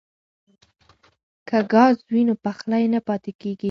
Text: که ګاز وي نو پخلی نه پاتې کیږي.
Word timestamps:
که 1.47 1.57
ګاز 1.71 1.97
وي 2.11 2.21
نو 2.27 2.35
پخلی 2.45 2.85
نه 2.93 2.99
پاتې 3.07 3.31
کیږي. 3.41 3.59